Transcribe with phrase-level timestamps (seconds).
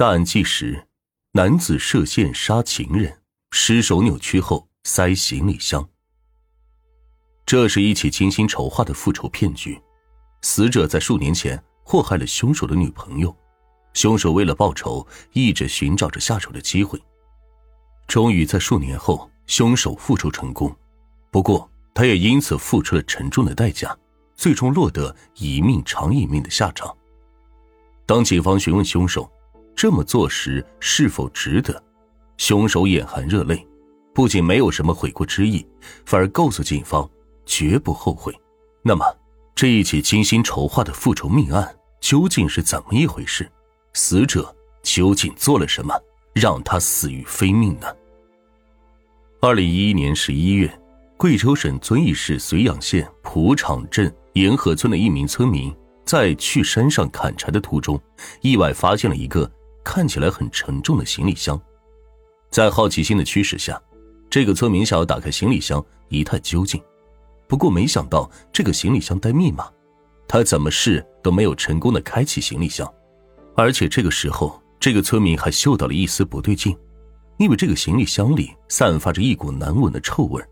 [0.00, 0.82] 大案纪实：
[1.32, 5.86] 男子涉线杀情人，失手扭曲后塞行李箱。
[7.44, 9.78] 这是一起精心筹划的复仇骗局。
[10.40, 13.36] 死者在数年前祸害了凶手的女朋友，
[13.92, 16.98] 凶手为了报仇，一直寻找着下手的机会。
[18.06, 20.74] 终于在数年后，凶手复仇成功，
[21.30, 23.94] 不过他也因此付出了沉重的代价，
[24.34, 26.96] 最终落得一命偿一命的下场。
[28.06, 29.30] 当警方询问凶手。
[29.80, 31.82] 这么做时是否值得？
[32.36, 33.66] 凶手眼含热泪，
[34.12, 35.66] 不仅没有什么悔过之意，
[36.04, 37.08] 反而告诉警方
[37.46, 38.30] 绝不后悔。
[38.82, 39.02] 那么，
[39.54, 43.50] 这一起精心筹划的复仇命案究竟是怎么一回事？
[43.94, 45.98] 死者究竟做了什么，
[46.34, 47.86] 让他死于非命呢？
[49.40, 50.70] 二零一一年十一月，
[51.16, 55.74] 贵州省遵义市绥阳县蒲场镇沿河村的一名村民
[56.04, 57.98] 在去山上砍柴的途中，
[58.42, 59.50] 意外发现了一个。
[59.82, 61.60] 看起来很沉重的行李箱，
[62.50, 63.80] 在好奇心的驱使下，
[64.28, 66.80] 这个村民想要打开行李箱一探究竟。
[67.48, 69.68] 不过没想到这个行李箱带密码，
[70.28, 72.88] 他怎么试都没有成功的开启行李箱。
[73.56, 76.76] 而且这个时候，这个村民还嗅到了一丝不对劲，
[77.38, 80.42] 因为这个行李箱里散发着一股难闻的臭味。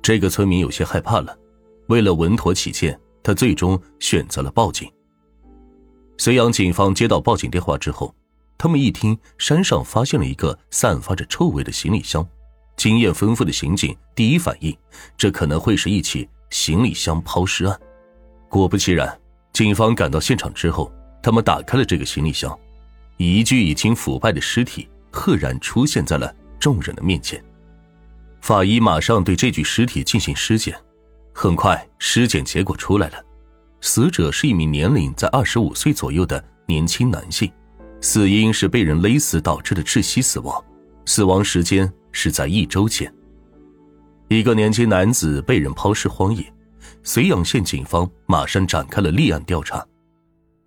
[0.00, 1.36] 这个村民有些害怕了，
[1.88, 4.88] 为了稳妥起见，他最终选择了报警。
[6.18, 8.14] 绥阳警方接到报警电话之后。
[8.62, 12.24] 他们一听山上发现了一个散发着臭味的行李箱，
[12.76, 14.72] 经验丰富的刑警第一反应，
[15.18, 17.76] 这可能会是一起行李箱抛尸案。
[18.48, 19.20] 果不其然，
[19.52, 22.56] 警方赶到现场之后，他们打开了这个行李箱，
[23.16, 27.42] 一具已经腐败的尸体赫然出现在了众人的面前。
[28.42, 30.78] 法医马上对这具尸体进行尸检，
[31.34, 33.16] 很快尸检结果出来了，
[33.80, 37.50] 死者是一名年龄在二十五岁左右的年轻男性。
[38.02, 40.62] 死因是被人勒死导致的窒息死亡，
[41.06, 43.12] 死亡时间是在一周前。
[44.28, 46.52] 一个年轻男子被人抛尸荒野，
[47.04, 49.86] 绥阳县警方马上展开了立案调查。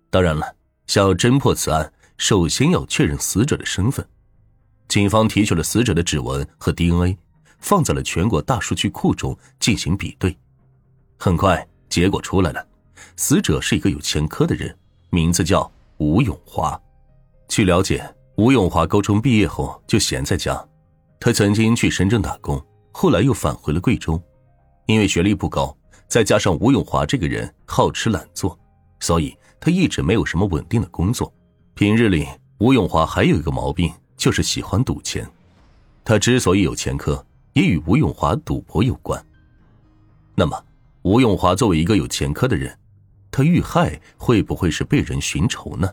[0.08, 0.50] 当然了，
[0.86, 4.04] 想要侦破此案，首先要确认死者的身份。
[4.88, 7.18] 警方提取了死者的指纹和 DNA，
[7.58, 10.34] 放在了全国大数据库中进行比对。
[11.18, 12.66] 很快，结果出来了，
[13.16, 14.74] 死者是一个有前科的人，
[15.10, 16.80] 名字叫吴永华。
[17.56, 20.62] 据了解，吴永华高中毕业后就闲在家。
[21.18, 22.62] 他曾经去深圳打工，
[22.92, 24.22] 后来又返回了贵州。
[24.84, 25.74] 因为学历不高，
[26.06, 28.58] 再加上吴永华这个人好吃懒做，
[29.00, 31.32] 所以他一直没有什么稳定的工作。
[31.72, 32.28] 平日里，
[32.58, 35.26] 吴永华还有一个毛病，就是喜欢赌钱。
[36.04, 37.24] 他之所以有前科，
[37.54, 39.24] 也与吴永华赌博有关。
[40.34, 40.62] 那么，
[41.04, 42.78] 吴永华作为一个有前科的人，
[43.30, 45.90] 他遇害会不会是被人寻仇呢？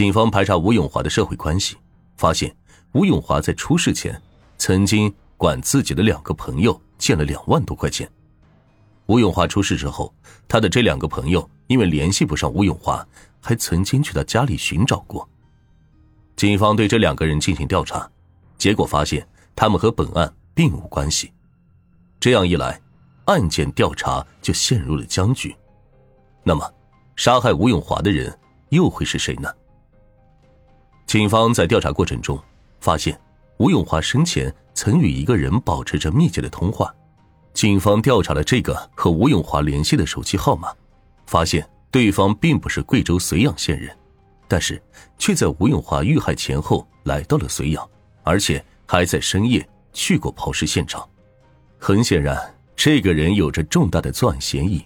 [0.00, 1.76] 警方排查吴永华的社会关系，
[2.16, 2.56] 发现
[2.92, 4.18] 吴永华在出事前
[4.56, 8.10] 曾经管自己的两个朋友借了两万多块钱。
[9.08, 10.10] 吴永华出事之后，
[10.48, 13.06] 他的这两个朋友因为联系不上吴永华，
[13.42, 15.28] 还曾经去他家里寻找过。
[16.34, 18.10] 警方对这两个人进行调查，
[18.56, 21.30] 结果发现他们和本案并无关系。
[22.18, 22.80] 这样一来，
[23.26, 25.54] 案件调查就陷入了僵局。
[26.42, 26.66] 那么，
[27.16, 28.34] 杀害吴永华的人
[28.70, 29.52] 又会是谁呢？
[31.10, 32.40] 警方在调查过程中
[32.78, 33.20] 发现，
[33.56, 36.94] 吴永华生前曾与一个人保持着密切的通话。
[37.52, 40.72] 警方调查了这个和吴永华联系的手机号码，
[41.26, 43.90] 发现对方并不是贵州绥阳县人，
[44.46, 44.80] 但是
[45.18, 47.84] 却在吴永华遇害前后来到了绥阳，
[48.22, 51.04] 而且还在深夜去过抛尸现场。
[51.76, 52.38] 很显然，
[52.76, 54.80] 这个人有着重大的作案嫌疑。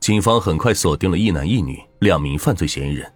[0.00, 3.12] 警方很快锁定了一男一女两名犯罪嫌疑人。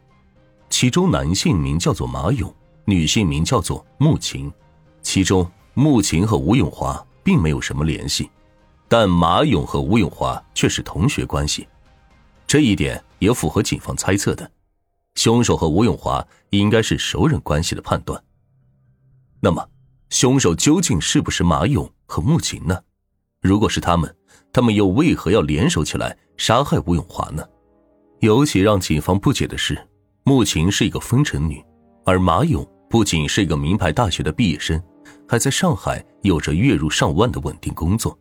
[0.70, 4.52] 其中男性名叫做马勇，女性名叫做穆晴。
[5.02, 8.30] 其中穆晴和吴永华并没有什么联系，
[8.88, 11.66] 但马勇和吴永华却是同学关系。
[12.46, 14.50] 这一点也符合警方猜测的，
[15.14, 18.22] 凶手和吴永华应该是熟人关系的判断。
[19.40, 19.66] 那么，
[20.10, 22.78] 凶手究竟是不是马勇和穆晴呢？
[23.40, 24.14] 如果是他们，
[24.52, 27.46] 他们又为何要联手起来杀害吴永华呢？
[28.20, 29.78] 尤其让警方不解的是。
[30.28, 31.64] 穆晴是一个风尘女，
[32.04, 34.78] 而马勇不仅是一个名牌大学的毕业生，
[35.26, 38.14] 还在上海有着月入上万的稳定工作。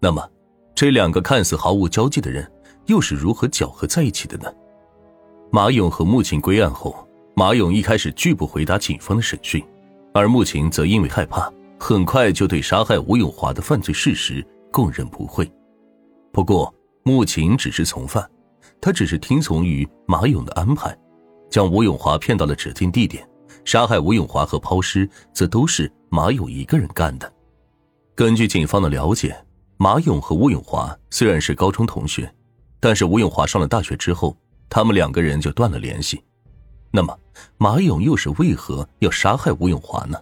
[0.00, 0.28] 那么，
[0.74, 2.50] 这两个看似毫无交集的人，
[2.86, 4.52] 又是如何搅合在一起的呢？
[5.52, 9.64] 马勇和穆晴归案后，马勇一开始拒不回答警方的审讯，
[10.12, 11.48] 而穆晴则因为害怕，
[11.78, 15.48] 很快就对杀害吴永华的犯罪事实供认不讳。
[16.32, 16.74] 不过，
[17.04, 18.28] 穆晴只是从犯，
[18.80, 20.92] 她只是听从于马勇的安排。
[21.52, 23.28] 将吴永华骗到了指定地点，
[23.62, 27.30] 杀害吴永华和抛尸则都是马勇一个人干的。
[28.14, 29.36] 根据警方的了解，
[29.76, 32.32] 马勇和吴永华虽然是高中同学，
[32.80, 34.34] 但是吴永华上了大学之后，
[34.70, 36.24] 他们两个人就断了联系。
[36.90, 37.14] 那么，
[37.58, 40.18] 马勇又是为何要杀害吴永华呢？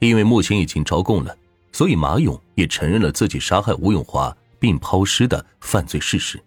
[0.00, 1.36] 因为目前已经招供了，
[1.70, 6.42] 所以马勇也承认了自己杀害吴永华并抛尸的犯罪事实。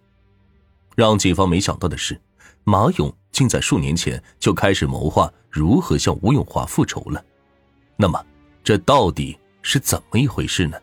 [0.94, 2.20] 让警方没想到的是，
[2.64, 7.24] 马勇竟在数年前就开始谋划如何向吴永华复仇了。
[7.96, 8.24] 那么，
[8.62, 10.76] 这到底是怎么一回事呢？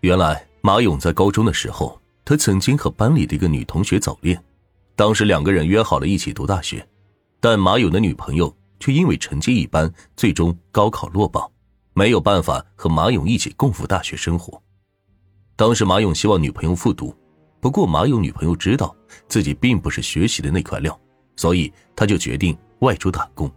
[0.00, 4.42] 原来，马勇在高中的时候，他曾经和班里的一个女同学早恋，
[4.94, 6.86] 当时两个人约好了一起读大学。
[7.40, 11.48] 但马勇的女朋友却因为成绩一般，最终高考落榜，
[11.94, 14.60] 没有办法和马勇一起共赴大学生活。
[15.54, 17.14] 当时马勇希望女朋友复读，
[17.60, 18.94] 不过马勇女朋友知道
[19.28, 20.98] 自己并不是学习的那块料，
[21.36, 23.50] 所以他就决定外出打工。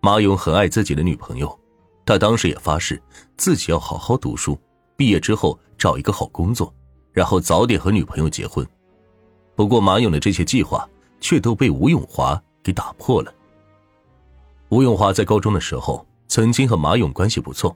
[0.00, 1.58] 马勇很爱自己的女朋友，
[2.06, 3.00] 他当时也发誓
[3.36, 4.58] 自己要好好读书，
[4.96, 6.72] 毕业之后找一个好工作，
[7.12, 8.66] 然后早点和女朋友结婚。
[9.54, 10.88] 不过马勇的这些计划
[11.20, 12.40] 却都被吴永华。
[12.60, 13.32] 给打破了。
[14.68, 17.74] 吴永华在高中的时候曾经和马勇关系不错，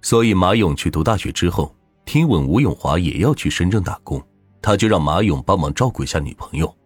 [0.00, 1.72] 所以马勇去读大学之后，
[2.04, 4.20] 听闻吴永华也要去深圳打工，
[4.60, 6.76] 他就让马勇帮忙照顾一下女朋友。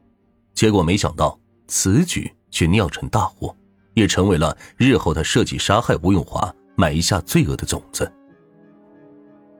[0.52, 3.54] 结果没想到此举却酿成大祸，
[3.94, 8.10] 也成为了日后他设计杀害吴永华、埋下罪恶的种子。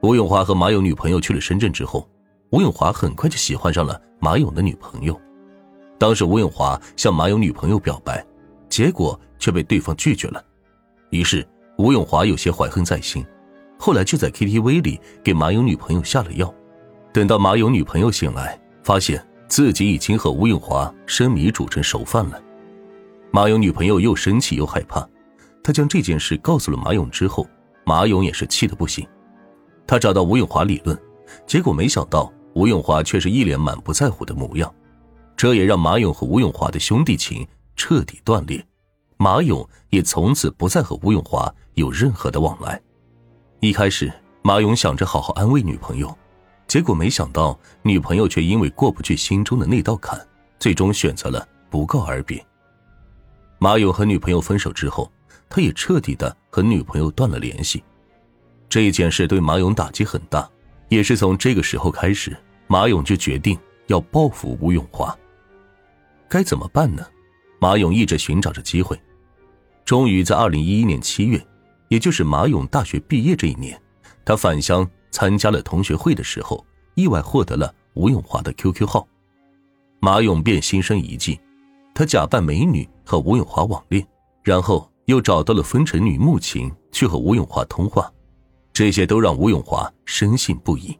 [0.01, 2.07] 吴永华和马勇女朋友去了深圳之后，
[2.51, 5.19] 吴永华很快就喜欢上了马勇的女朋友。
[5.97, 8.23] 当时吴永华向马勇女朋友表白，
[8.69, 10.43] 结果却被对方拒绝了。
[11.09, 11.45] 于是
[11.77, 13.25] 吴永华有些怀恨在心，
[13.79, 16.53] 后来就在 KTV 里给马勇女朋友下了药。
[17.11, 22.41] 等到马勇女朋友醒来，发现自己已经和吴永华生米煮成熟饭了。
[23.31, 25.07] 马勇女朋友又生气又害怕，
[25.63, 27.47] 她将这件事告诉了马勇之后，
[27.85, 29.07] 马勇也是气得不行。
[29.85, 30.97] 他找到吴永华理论，
[31.45, 34.73] 结果没想到吴永华却是一脸满不在乎的模样。
[35.37, 38.61] 这也让马勇和吴永华的兄弟情彻底断裂，
[39.15, 42.81] 马勇也从此不再和吴永华有任何的往来。
[43.61, 44.11] 一开始，
[44.41, 46.13] 马勇想着好好安慰女朋友，
[46.67, 50.19] 结果没想到女朋友却因为过不去心中的那道坎，
[50.59, 52.45] 最终选择了不告而别。
[53.57, 55.11] 马勇和女朋友分手之后，
[55.49, 57.83] 他也彻底的和女朋友断了联系。
[58.69, 60.47] 这件事对马勇打击很大，
[60.89, 62.35] 也是从这个时候开始，
[62.67, 65.17] 马勇就决定要报复吴永华。
[66.27, 67.05] 该怎么办呢？
[67.59, 68.99] 马勇一直寻找着机会，
[69.85, 71.41] 终于在二零一一年七月，
[71.87, 73.81] 也就是马勇大学毕业这一年，
[74.25, 74.87] 他返乡
[75.17, 79.07] 参加了同学会的时候，意外获得了吴永华的 QQ 号。
[79.99, 81.39] 马勇便心生一计，
[81.95, 84.07] 他假扮美女和吴永华网恋，
[84.43, 88.13] 然后又找到了风尘女穆晴去和吴永华通话，
[88.71, 90.95] 这些都让吴永华深信不疑。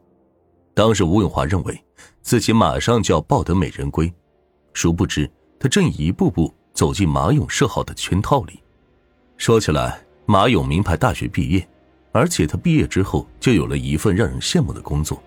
[0.74, 1.80] 当时吴永华认为
[2.24, 4.12] 自己马上就要抱得美人归。
[4.74, 5.30] 殊不知，
[5.60, 8.60] 他正一步步走进马勇设好的圈套里。
[9.38, 11.70] 说起来，马勇名牌大学毕业，
[12.18, 15.22] 而且他毕业之后就有了一份让人羡慕的工作，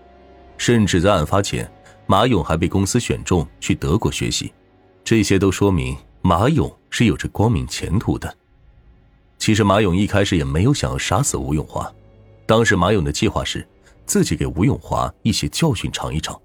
[0.59, 1.71] 甚至在案发前，
[2.07, 4.53] 马勇还被公司选中去德国学习。
[5.05, 8.37] 这些都说明马勇是有着光明前途的。
[9.39, 11.89] 其实，马勇一开始也没有想要杀死吴永华，
[12.45, 13.65] 当时马勇的计划是
[14.05, 16.37] 自己给吴永华一些教训尝一尝。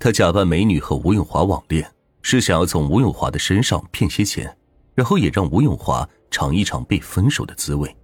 [0.00, 1.88] 他假扮美女和吴永华网恋。
[2.28, 4.52] 是想要从吴永华的身上骗些钱，
[4.96, 7.96] 然后也让吴永华尝一尝被分手的滋味。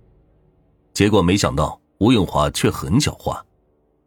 [0.92, 3.40] 结果没想到吴永华却很狡猾，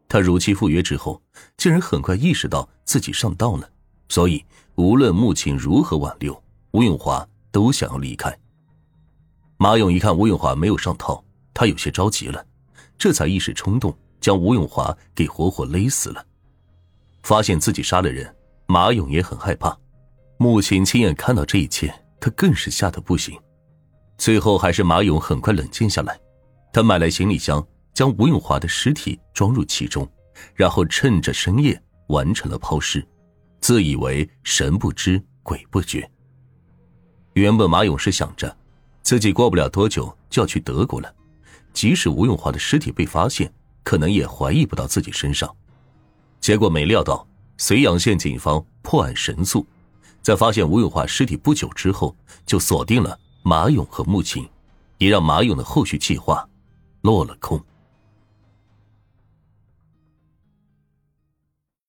[0.07, 1.21] 他如期赴约之后，
[1.57, 3.69] 竟然很快意识到自己上当了，
[4.09, 4.43] 所以
[4.75, 8.37] 无论穆青如何挽留，吴永华都想要离开。
[9.57, 11.23] 马勇一看吴永华没有上套，
[11.53, 12.45] 他有些着急了，
[12.97, 16.23] 这才一时冲动将吴永华给活活勒死了。
[17.23, 18.35] 发现自己杀了人，
[18.67, 19.75] 马勇也很害怕。
[20.37, 23.39] 母亲亲眼看到这一切，他更是吓得不行。
[24.17, 26.19] 最后还是马勇很快冷静下来，
[26.75, 30.05] 他买来行李箱，将吴永华的尸体装入其中，
[30.55, 33.01] 然后趁着深夜完成了抛尸，
[33.61, 36.05] 自以为神不知鬼不觉。
[37.31, 38.53] 原本马勇是想着，
[39.03, 41.09] 自己过不了多久就要去德国了，
[41.71, 43.49] 即使吴永华的尸体被发现，
[43.81, 45.49] 可能也怀疑不到自己身上。
[46.41, 47.25] 结果没料到，
[47.57, 49.65] 绥阳县警方破案神速。
[50.21, 52.13] 在发现吴永华尸体不久之后，
[52.45, 54.45] 就锁定了马勇和穆青，
[54.97, 56.45] 也让马勇的后续计划
[57.05, 57.63] 落了空。